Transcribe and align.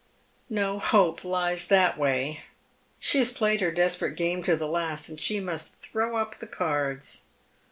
No 0.49 0.79
hope 0.79 1.23
lies 1.23 1.67
that 1.67 1.95
way. 1.95 2.41
She 2.97 3.19
has 3.19 3.31
played 3.31 3.61
her 3.61 3.69
desperate 3.69 4.15
game 4.15 4.41
to 4.45 4.55
the 4.55 4.67
last, 4.67 5.09
and 5.09 5.21
she 5.21 5.39
must 5.39 5.75
throw 5.75 6.17
up 6.17 6.37
the 6.39 6.47
cards. 6.47 7.25